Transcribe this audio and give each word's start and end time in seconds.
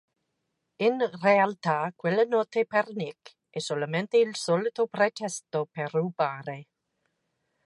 In 0.79 0.97
realtà 1.23 1.75
quella 1.95 2.23
notte 2.23 2.65
per 2.65 2.89
Nik 2.95 3.35
è 3.51 3.59
solamente 3.59 4.17
il 4.17 4.35
solito 4.35 4.87
pretesto 4.87 5.67
per 5.71 5.91
rubare. 5.93 6.65